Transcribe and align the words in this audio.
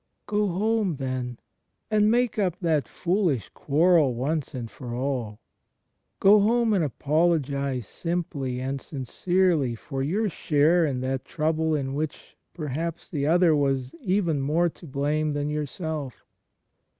Go 0.25 0.47
home, 0.47 0.95
then, 0.95 1.37
and 1.91 2.09
make 2.09 2.39
up 2.39 2.57
that 2.59 2.87
foolish 2.87 3.49
quarrel 3.53 4.15
once 4.15 4.55
and 4.55 4.67
for 4.71 4.95
all: 4.95 5.39
go 6.19 6.39
home 6.39 6.73
and 6.73 6.83
apologize 6.83 7.85
simply 7.85 8.59
and 8.59 8.81
sincerely 8.81 9.75
for 9.75 10.01
your 10.01 10.27
share 10.27 10.87
in 10.87 11.01
that 11.01 11.23
trouble 11.23 11.75
in 11.75 11.93
which 11.93 12.35
perhaps 12.55 13.11
the 13.11 13.27
other 13.27 13.55
was 13.55 13.93
even 14.01 14.41
more 14.41 14.69
to 14.69 14.87
blame 14.87 15.33
than 15.33 15.51
yourself. 15.51 16.25